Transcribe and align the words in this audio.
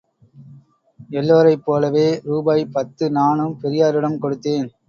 எல்லோரைப் 1.09 1.65
போலவே 1.65 2.21
ரூபாய் 2.23 2.65
பத்து 2.65 3.11
நானும் 3.11 3.55
பெரியாரிடம் 3.63 4.21
கொடுத்தேன். 4.21 4.71